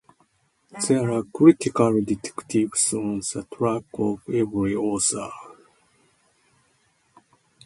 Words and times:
There 0.87 1.11
are 1.11 1.21
critical 1.25 2.01
detectives 2.01 2.91
on 2.91 3.19
the 3.19 3.45
track 3.53 3.83
of 3.99 4.19
every 4.33 4.73
author. 4.75 5.29